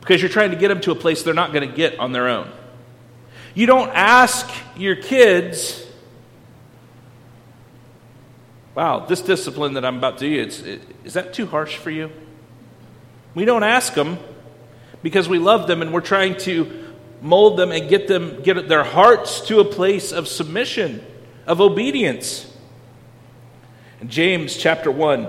[0.00, 2.12] Because you're trying to get them to a place they're not going to get on
[2.12, 2.50] their own.
[3.54, 5.82] You don't ask your kids
[8.74, 11.90] Wow, this discipline that I'm about to do, it's, it, is that too harsh for
[11.90, 12.10] you?
[13.34, 14.18] We don't ask them
[15.02, 18.82] because we love them and we're trying to mold them and get them get their
[18.82, 21.04] hearts to a place of submission,
[21.46, 22.50] of obedience.
[24.00, 25.28] In James chapter 1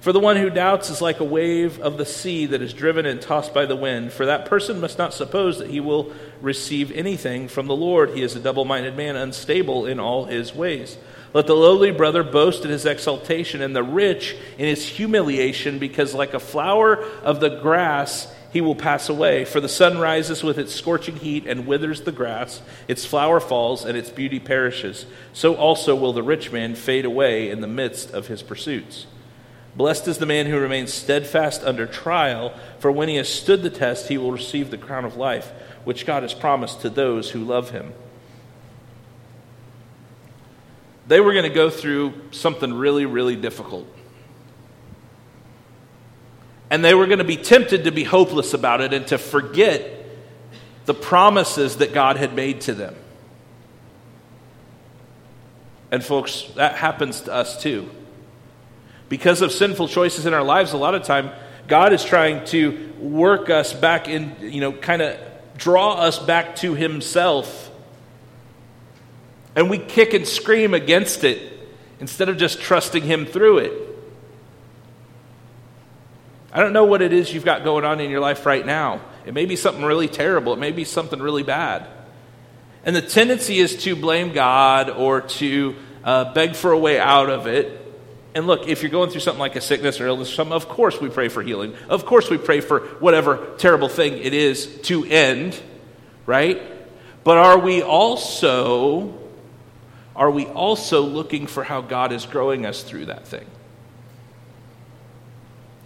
[0.00, 3.04] For the one who doubts is like a wave of the sea that is driven
[3.04, 4.12] and tossed by the wind.
[4.12, 8.10] For that person must not suppose that he will receive anything from the Lord.
[8.10, 10.96] He is a double minded man, unstable in all his ways.
[11.34, 16.14] Let the lowly brother boast in his exaltation, and the rich in his humiliation, because
[16.14, 19.44] like a flower of the grass, he will pass away.
[19.44, 23.84] For the sun rises with its scorching heat and withers the grass, its flower falls,
[23.84, 25.06] and its beauty perishes.
[25.32, 29.06] So also will the rich man fade away in the midst of his pursuits.
[29.76, 33.70] Blessed is the man who remains steadfast under trial, for when he has stood the
[33.70, 35.52] test, he will receive the crown of life,
[35.84, 37.92] which God has promised to those who love him.
[41.06, 43.86] They were going to go through something really, really difficult.
[46.70, 49.90] And they were going to be tempted to be hopeless about it and to forget
[50.84, 52.94] the promises that God had made to them.
[55.90, 57.88] And, folks, that happens to us too.
[59.08, 61.30] Because of sinful choices in our lives, a lot of time,
[61.66, 65.18] God is trying to work us back in, you know, kind of
[65.56, 67.70] draw us back to Himself.
[69.54, 71.40] And we kick and scream against it
[72.00, 73.72] instead of just trusting Him through it.
[76.52, 79.00] I don't know what it is you've got going on in your life right now.
[79.26, 81.86] It may be something really terrible, it may be something really bad.
[82.84, 87.28] And the tendency is to blame God or to uh, beg for a way out
[87.28, 87.84] of it.
[88.34, 91.08] And look, if you're going through something like a sickness or illness of course we
[91.08, 91.74] pray for healing.
[91.88, 95.60] Of course we pray for whatever terrible thing it is to end,
[96.26, 96.62] right?
[97.24, 99.18] But are we also
[100.18, 103.46] are we also looking for how God is growing us through that thing?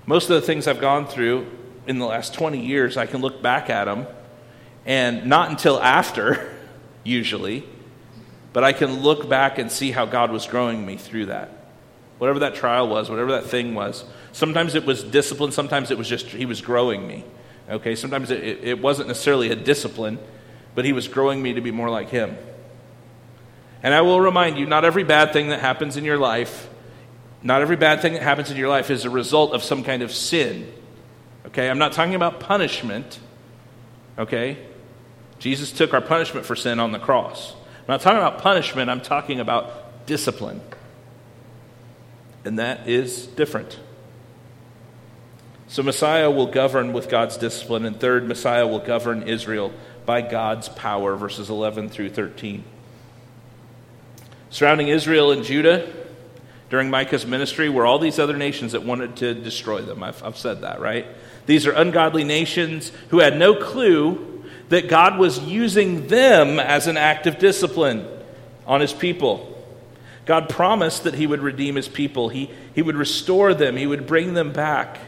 [0.07, 1.46] Most of the things I've gone through
[1.87, 4.07] in the last 20 years, I can look back at them,
[4.87, 6.50] and not until after,
[7.05, 7.64] usually,
[8.55, 11.62] but I can look back and see how God was growing me through that.
[12.22, 14.04] Whatever that trial was, whatever that thing was.
[14.30, 17.24] Sometimes it was discipline, sometimes it was just He was growing me.
[17.68, 20.18] Okay, sometimes it, it wasn't necessarily a discipline,
[20.74, 22.37] but He was growing me to be more like Him.
[23.82, 26.68] And I will remind you not every bad thing that happens in your life
[27.42, 30.02] not every bad thing that happens in your life is a result of some kind
[30.02, 30.72] of sin.
[31.46, 31.68] Okay?
[31.68, 33.18] I'm not talking about punishment.
[34.18, 34.58] Okay?
[35.38, 37.54] Jesus took our punishment for sin on the cross.
[37.80, 40.61] I'm not talking about punishment, I'm talking about discipline.
[42.44, 43.78] And that is different.
[45.68, 47.87] So, Messiah will govern with God's discipline.
[47.87, 49.72] And third, Messiah will govern Israel
[50.05, 52.64] by God's power, verses 11 through 13.
[54.50, 55.90] Surrounding Israel and Judah,
[56.68, 60.02] during Micah's ministry were all these other nations that wanted to destroy them.
[60.02, 61.07] I've, I've said that, right?
[61.46, 66.96] These are ungodly nations who had no clue that God was using them as an
[66.96, 68.07] act of discipline
[68.66, 69.52] on his people.
[70.24, 74.06] God promised that he would redeem his people, he, he would restore them, he would
[74.06, 74.98] bring them back,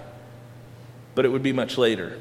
[1.15, 2.19] but it would be much later.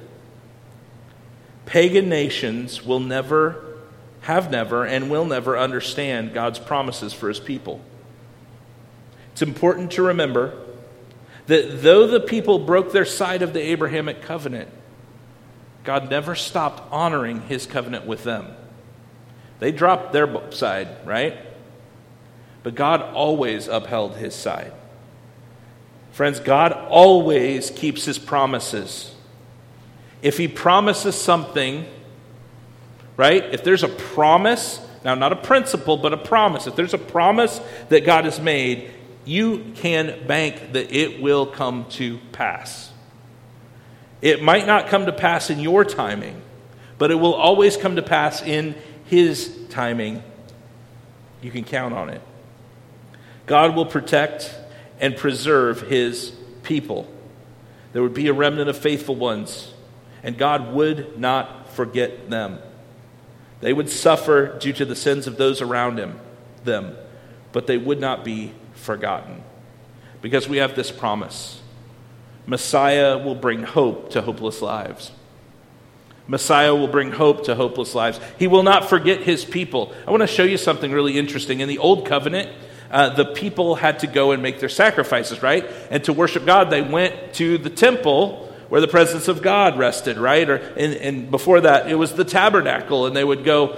[1.66, 3.80] Pagan nations will never,
[4.22, 7.82] have never, and will never understand God's promises for his people.
[9.32, 10.60] It's important to remember
[11.48, 14.70] that though the people broke their side of the Abrahamic covenant,
[15.84, 18.56] God never stopped honoring his covenant with them.
[19.60, 21.38] They dropped their side, right?
[22.64, 24.72] But God always upheld his side.
[26.14, 29.14] Friends, God always keeps his promises.
[30.22, 31.86] If he promises something,
[33.18, 33.44] right?
[33.54, 37.60] If there's a promise, now not a principle, but a promise, if there's a promise
[37.90, 38.92] that God has made,
[39.26, 42.92] you can bank that it will come to pass.
[44.22, 46.42] It might not come to pass in your timing,
[46.98, 50.24] but it will always come to pass in His timing.
[51.42, 52.22] You can count on it.
[53.46, 54.56] God will protect
[55.00, 56.32] and preserve His
[56.64, 57.08] people.
[57.92, 59.74] There would be a remnant of faithful ones,
[60.24, 62.60] and God would not forget them.
[63.62, 66.20] They would suffer due to the sins of those around him,
[66.66, 66.98] them,
[67.54, 69.42] but they would not be forgotten.
[70.22, 71.62] Because we have this promise
[72.46, 75.12] Messiah will bring hope to hopeless lives.
[76.28, 78.20] Messiah will bring hope to hopeless lives.
[78.38, 79.94] He will not forget his people.
[80.06, 81.62] I want to show you something really interesting.
[81.62, 82.50] In the Old Covenant,
[82.94, 85.70] uh, the people had to go and make their sacrifices, right?
[85.90, 90.18] And to worship God, they went to the temple where the presence of God rested,
[90.18, 90.50] right?
[90.50, 93.78] Or and, and before that, it was the tabernacle, and they would go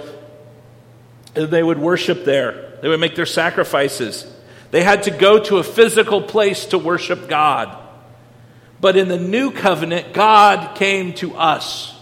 [1.34, 2.78] and they would worship there.
[2.82, 4.30] They would make their sacrifices.
[4.70, 7.76] They had to go to a physical place to worship God.
[8.80, 11.98] But in the new covenant, God came to us.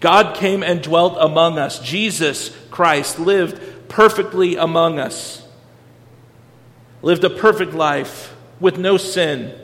[0.00, 1.78] God came and dwelt among us.
[1.80, 5.43] Jesus Christ lived perfectly among us,
[7.04, 9.54] lived a perfect life with no sin,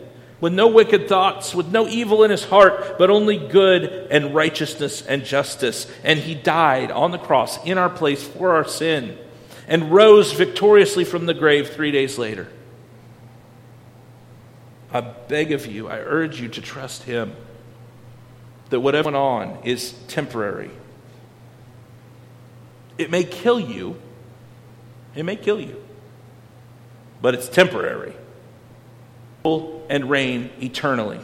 [0.40, 5.04] with no wicked thoughts, with no evil in his heart, but only good and righteousness
[5.06, 5.90] and justice.
[6.04, 9.18] And he died on the cross in our place for our sin
[9.66, 12.46] and rose victoriously from the grave three days later.
[14.92, 17.34] I beg of you, I urge you to trust him
[18.68, 20.70] that whatever went on is temporary.
[22.98, 23.96] It may kill you,
[25.14, 25.79] it may kill you,
[27.20, 28.14] but it's temporary.
[29.42, 31.18] And reign eternally.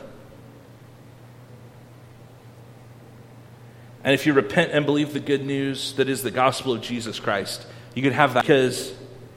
[4.03, 7.21] And if you repent and believe the good news that is the gospel of Jesus
[7.21, 8.95] Christ, you can have that because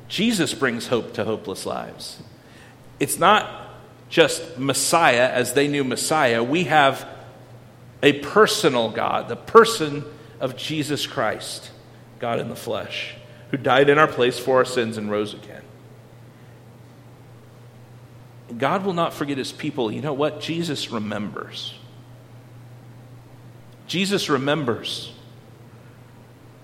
[0.08, 2.24] Jesus brings hope to hopeless lives.
[3.00, 3.70] It's not
[4.10, 6.42] just Messiah as they knew Messiah.
[6.42, 7.08] We have
[8.02, 10.06] a personal God, the person
[10.40, 11.70] of Jesus Christ,
[12.20, 13.16] God in the flesh,
[13.52, 15.64] who died in our place for our sins and rose again.
[18.58, 19.92] God will not forget his people.
[19.92, 20.42] You know what?
[20.42, 21.74] Jesus remembers.
[23.88, 25.12] Jesus remembers.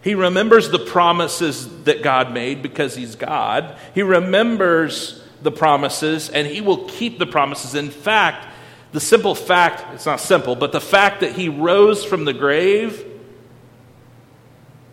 [0.02, 3.78] He remembers the promises that God made because he's God.
[3.96, 7.74] He remembers the promises and he will keep the promises.
[7.76, 8.48] In fact,
[8.92, 13.04] the simple fact, it's not simple, but the fact that he rose from the grave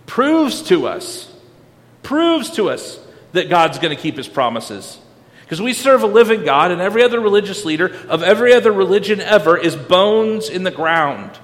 [0.07, 1.33] proves to us,
[2.03, 2.99] proves to us
[3.33, 4.99] that God's going to keep his promises.
[5.53, 9.21] Because we serve a living God, and every other religious leader of every other religion
[9.21, 11.39] ever is bones in the ground.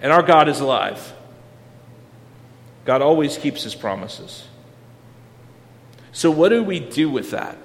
[0.00, 1.14] And our God is alive.
[2.84, 4.48] God always keeps his promises.
[6.10, 7.56] So, what do we do with that?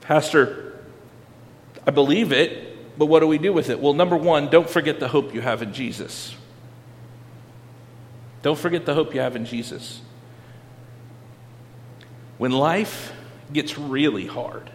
[0.00, 0.80] Pastor,
[1.86, 3.78] I believe it, but what do we do with it?
[3.78, 6.34] Well, number one, don't forget the hope you have in Jesus.
[8.40, 10.00] Don't forget the hope you have in Jesus.
[12.38, 13.12] When life
[13.54, 14.70] gets really hard,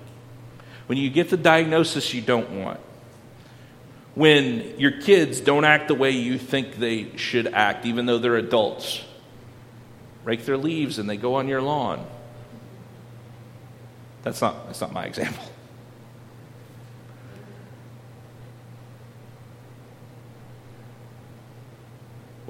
[0.87, 2.79] when you get the diagnosis you don't want,
[4.15, 8.37] when your kids don't act the way you think they should act, even though they're
[8.37, 9.03] adults,
[10.23, 12.05] rake their leaves and they go on your lawn.
[14.23, 15.43] That's not, that's not my example.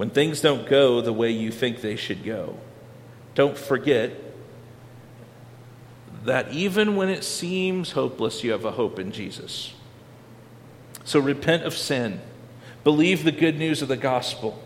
[0.00, 2.56] when things don't go the way you think they should go,
[3.34, 4.10] don't forget
[6.24, 9.72] that even when it seems hopeless, you have a hope in Jesus.
[11.04, 12.20] So repent of sin,
[12.84, 14.62] believe the good news of the gospel,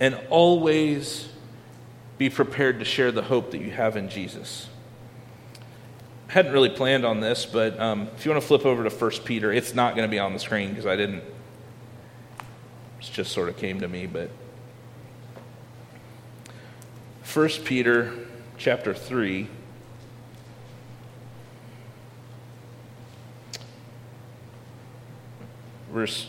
[0.00, 1.28] and always
[2.18, 4.68] be prepared to share the hope that you have in Jesus.
[6.28, 8.90] I hadn't really planned on this, but um, if you want to flip over to
[8.90, 11.22] 1 Peter, it's not going to be on the screen because I didn't
[13.00, 14.30] it just sort of came to me, but
[17.32, 18.12] 1 Peter
[18.58, 19.48] chapter 3
[25.92, 26.28] verse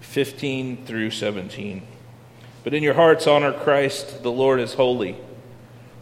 [0.00, 1.82] 15 through 17.
[2.64, 5.16] But in your hearts honor Christ, the Lord is holy,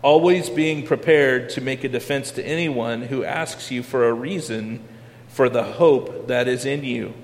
[0.02, 4.82] always being prepared to make a defense to anyone who asks you for a reason
[5.28, 7.14] for the hope that is in you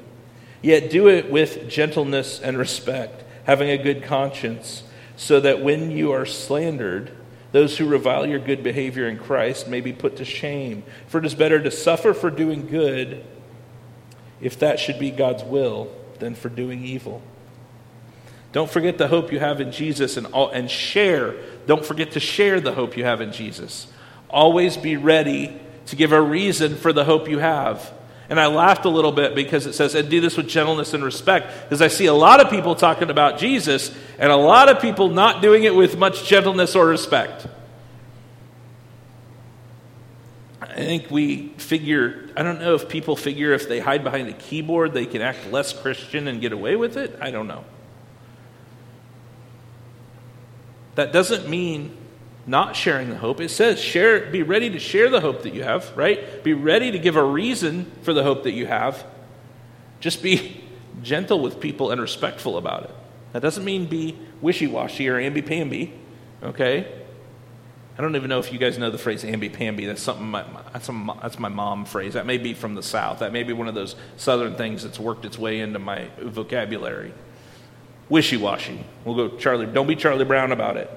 [0.67, 4.83] Yet do it with gentleness and respect, having a good conscience,
[5.17, 7.13] so that when you are slandered,
[7.53, 10.83] those who revile your good behavior in Christ may be put to shame.
[11.07, 13.25] For it is better to suffer for doing good,
[14.41, 17.23] if that should be God's will, than for doing evil.
[18.53, 21.35] Don't forget the hope you have in Jesus and, all, and share.
[21.67, 23.87] Don't forget to share the hope you have in Jesus.
[24.31, 27.93] Always be ready to give a reason for the hope you have.
[28.29, 31.05] And I laughed a little bit because it says, and do this with gentleness and
[31.05, 31.65] respect.
[31.65, 35.09] Because I see a lot of people talking about Jesus and a lot of people
[35.09, 37.47] not doing it with much gentleness or respect.
[40.61, 44.33] I think we figure, I don't know if people figure if they hide behind a
[44.33, 47.17] keyboard, they can act less Christian and get away with it.
[47.21, 47.65] I don't know.
[50.97, 51.97] That doesn't mean
[52.47, 53.41] not sharing the hope.
[53.41, 56.43] It says, share, be ready to share the hope that you have, right?
[56.45, 59.05] Be ready to give a reason for the hope that you have.
[60.01, 60.63] Just be
[61.03, 62.95] gentle with people and respectful about it.
[63.33, 65.93] That doesn't mean be wishy washy or amby pamby,
[66.43, 66.87] okay?
[67.99, 69.87] I don't even know if you guys know the phrase amby pamby.
[69.87, 72.15] That's something my, that's, a, that's my mom phrase.
[72.15, 73.19] That may be from the South.
[73.21, 77.13] That may be one of those Southern things that's worked its way into my vocabulary.
[78.09, 78.85] Wishy washy.
[79.05, 79.67] We'll go Charlie.
[79.67, 80.91] Don't be Charlie Brown about it.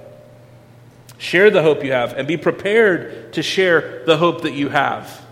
[1.17, 5.25] Share the hope you have and be prepared to share the hope that you have.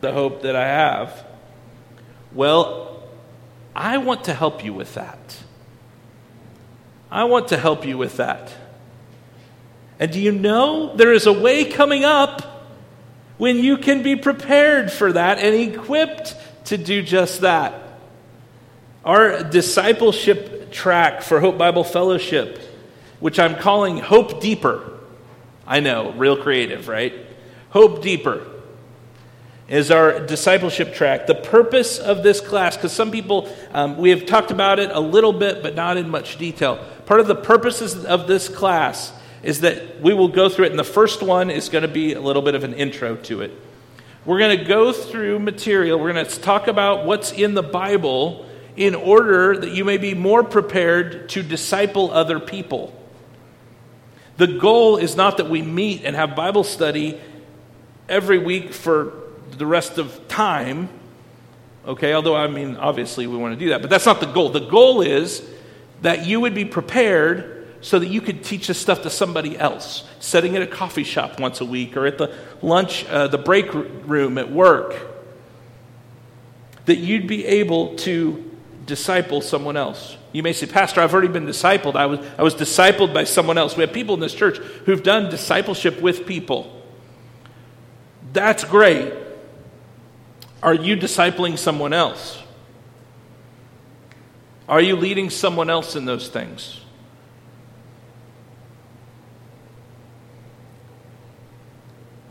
[0.00, 1.26] The hope that I have.
[2.32, 3.02] Well,
[3.74, 5.36] I want to help you with that.
[7.10, 8.52] I want to help you with that.
[9.98, 12.70] And do you know there is a way coming up
[13.38, 17.82] when you can be prepared for that and equipped to do just that?
[19.04, 22.60] Our discipleship track for Hope Bible Fellowship,
[23.20, 24.97] which I'm calling Hope Deeper.
[25.68, 27.12] I know, real creative, right?
[27.68, 28.46] Hope Deeper
[29.68, 31.26] is our discipleship track.
[31.26, 34.98] The purpose of this class, because some people, um, we have talked about it a
[34.98, 36.82] little bit, but not in much detail.
[37.04, 39.12] Part of the purposes of this class
[39.42, 42.14] is that we will go through it, and the first one is going to be
[42.14, 43.52] a little bit of an intro to it.
[44.24, 48.46] We're going to go through material, we're going to talk about what's in the Bible
[48.74, 52.97] in order that you may be more prepared to disciple other people.
[54.38, 57.20] The goal is not that we meet and have Bible study
[58.08, 59.12] every week for
[59.50, 60.88] the rest of time.
[61.84, 64.50] Okay, although I mean, obviously we want to do that, but that's not the goal.
[64.50, 65.42] The goal is
[66.02, 70.04] that you would be prepared so that you could teach this stuff to somebody else,
[70.20, 72.32] sitting at a coffee shop once a week or at the
[72.62, 74.94] lunch, uh, the break room at work,
[76.86, 80.17] that you'd be able to disciple someone else.
[80.32, 81.96] You may say, Pastor, I've already been discipled.
[81.96, 83.76] I was, I was discipled by someone else.
[83.76, 86.82] We have people in this church who've done discipleship with people.
[88.32, 89.12] That's great.
[90.62, 92.42] Are you discipling someone else?
[94.68, 96.80] Are you leading someone else in those things?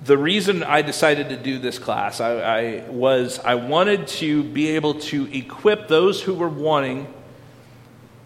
[0.08, 4.70] the reason I decided to do this class I, I, was I wanted to be
[4.70, 7.14] able to equip those who were wanting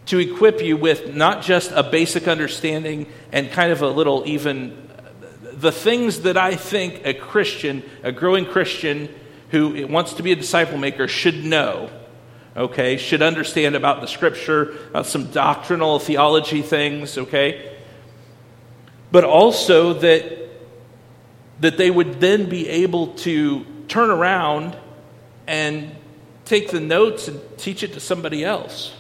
[0.08, 4.89] to equip you with not just a basic understanding and kind of a little even
[5.54, 9.14] the things that I think a Christian, a growing Christian
[9.52, 11.89] who wants to be a disciple maker should know.
[12.58, 17.78] Okay, should understand about the scripture, about some doctrinal theology things, okay?
[19.10, 20.41] But also that
[21.62, 24.76] that they would then be able to turn around
[25.47, 25.95] and
[26.43, 28.93] take the notes and teach it to somebody else.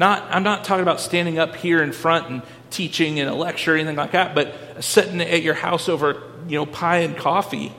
[0.00, 3.74] Not, I'm not talking about standing up here in front and teaching in a lecture
[3.74, 7.70] or anything like that, but sitting at your house over, you know, pie and coffee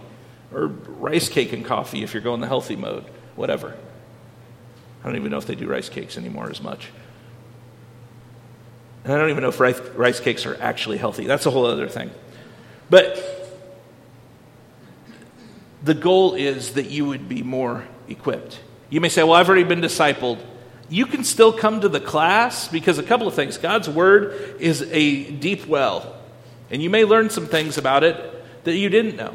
[0.53, 3.05] or rice cake and coffee if you're going the healthy mode,
[3.35, 3.75] whatever.
[5.01, 6.89] I don't even know if they do rice cakes anymore as much.
[9.03, 11.25] And I don't even know if rice, rice cakes are actually healthy.
[11.25, 12.11] That's a whole other thing.
[12.87, 13.19] But
[15.81, 18.59] the goal is that you would be more equipped.
[18.91, 20.37] You may say, Well, I've already been discipled.
[20.91, 23.57] You can still come to the class because a couple of things.
[23.57, 26.17] God's Word is a deep well,
[26.69, 29.33] and you may learn some things about it that you didn't know.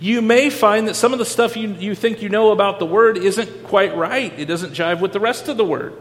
[0.00, 2.84] You may find that some of the stuff you, you think you know about the
[2.84, 5.94] Word isn't quite right, it doesn't jive with the rest of the Word.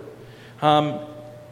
[0.64, 1.00] Um,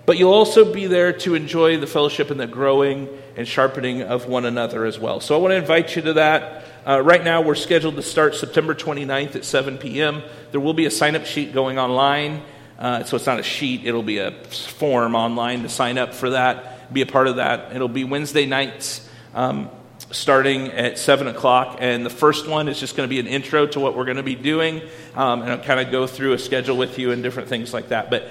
[0.07, 4.27] but you'll also be there to enjoy the fellowship and the growing and sharpening of
[4.27, 5.19] one another as well.
[5.19, 6.65] So I want to invite you to that.
[6.87, 10.23] Uh, right now, we're scheduled to start September 29th at 7 p.m.
[10.49, 12.41] There will be a sign up sheet going online.
[12.77, 16.31] Uh, so it's not a sheet, it'll be a form online to sign up for
[16.31, 17.75] that, be a part of that.
[17.75, 19.07] It'll be Wednesday nights.
[19.33, 19.69] Um,
[20.11, 21.77] starting at 7 o'clock.
[21.79, 24.17] And the first one is just going to be an intro to what we're going
[24.17, 24.81] to be doing.
[25.15, 27.89] Um, and I'll kind of go through a schedule with you and different things like
[27.89, 28.09] that.
[28.09, 28.29] But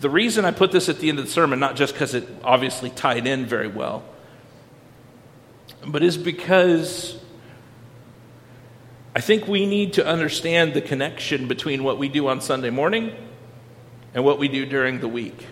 [0.00, 2.28] the reason I put this at the end of the sermon, not just because it
[2.42, 4.02] obviously tied in very well,
[5.86, 7.18] but is because
[9.16, 13.14] I think we need to understand the connection between what we do on Sunday morning
[14.12, 15.46] and what we do during the week.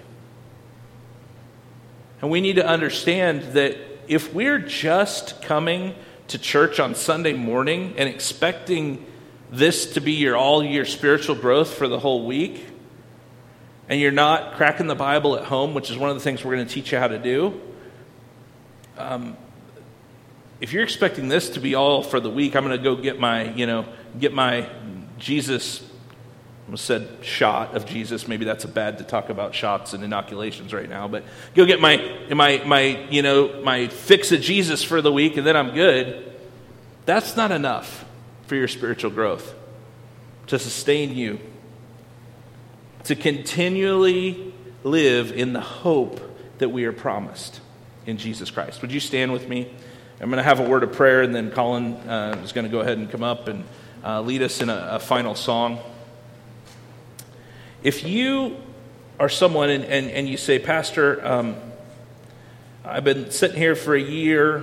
[2.21, 3.77] And we need to understand that
[4.09, 5.95] if we're just coming
[6.29, 9.05] to church on Sunday morning and expecting
[9.51, 12.67] this to be your all year spiritual growth for the whole week,
[13.89, 16.55] and you're not cracking the Bible at home, which is one of the things we're
[16.55, 17.61] going to teach you how to do,
[18.97, 19.37] um,
[20.63, 23.19] if you're expecting this to be all for the week, I'm going to go get
[23.19, 23.85] my, you know,
[24.19, 24.69] get my
[25.19, 25.83] Jesus
[26.71, 28.29] I said shot of Jesus.
[28.29, 31.81] Maybe that's a bad to talk about shots and inoculations right now, but go get
[31.81, 35.75] my, my, my, you know, my fix of Jesus for the week and then I'm
[35.75, 36.33] good.
[37.05, 38.05] That's not enough
[38.47, 39.55] for your spiritual growth
[40.47, 41.41] to sustain you,
[43.05, 44.55] to continually
[44.85, 46.21] live in the hope
[46.59, 47.61] that we are promised
[48.07, 48.81] in Jesus Christ.
[48.81, 49.75] Would you stand with me?
[50.23, 52.70] I'm going to have a word of prayer, and then Colin uh, is going to
[52.70, 53.64] go ahead and come up and
[54.05, 55.81] uh, lead us in a, a, final song.
[57.83, 58.57] If you
[59.18, 61.57] are someone and, and, and you say, Pastor, um,
[62.85, 64.62] I've been sitting here for a year,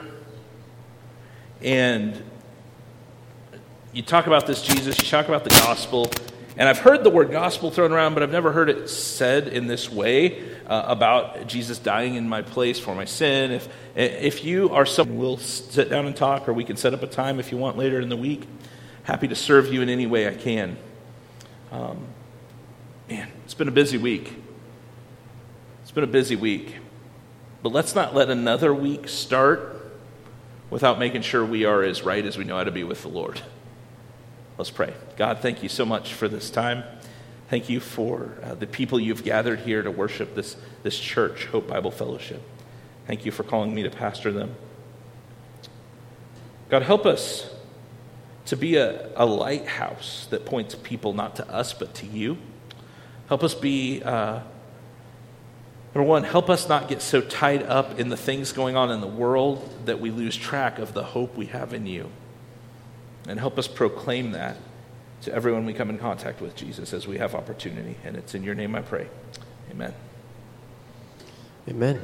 [1.62, 2.24] and
[3.92, 6.10] you talk about this Jesus, you talk about the gospel,
[6.60, 9.68] and I've heard the word gospel thrown around, but I've never heard it said in
[9.68, 13.52] this way uh, about Jesus dying in my place for my sin.
[13.52, 17.02] If, if you are someone, we'll sit down and talk, or we can set up
[17.02, 18.46] a time if you want later in the week.
[19.04, 20.76] Happy to serve you in any way I can.
[21.72, 22.06] Um,
[23.08, 24.36] man, it's been a busy week.
[25.84, 26.76] It's been a busy week.
[27.64, 29.94] But let's not let another week start
[30.70, 33.08] without making sure we are as right as we know how to be with the
[33.08, 33.42] Lord.
[34.60, 34.94] Let's pray.
[35.16, 36.84] God, thank you so much for this time.
[37.50, 41.70] Thank you for uh, the people you've gathered here to worship this, this church, Hope
[41.70, 42.42] Bible Fellowship.
[43.08, 44.58] Thank you for calling me to pastor them.
[46.68, 47.50] God, help us
[48.48, 52.38] to be a, a lighthouse that points people not to us but to you.
[53.30, 54.42] Help us be, uh,
[55.96, 59.00] number one, help us not get so tied up in the things going on in
[59.00, 62.12] the world that we lose track of the hope we have in you.
[63.30, 64.58] And help us proclaim that
[65.22, 67.96] to everyone we come in contact with, Jesus, as we have opportunity.
[68.04, 69.08] And it's in your name I pray.
[69.72, 69.94] Amen.
[71.68, 72.02] Amen.